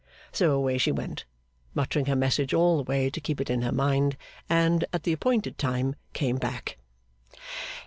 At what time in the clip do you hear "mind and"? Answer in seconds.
3.71-4.83